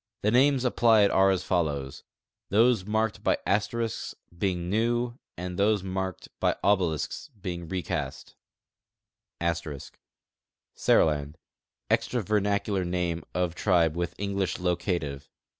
[0.23, 2.01] The names a])])lied are as follows,
[2.49, 8.33] those marked bv asterisks being new and those marked by obelisks being recast:
[8.99, 9.41] *
[10.73, 11.35] Seriland:
[11.91, 15.29] Extra vernacular name of tribe with English locative.